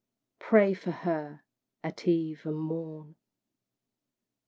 Pray 0.39 0.73
for 0.73 0.89
her 0.89 1.43
at 1.83 2.07
eve 2.07 2.41
and 2.45 2.57
morn! 2.57 3.17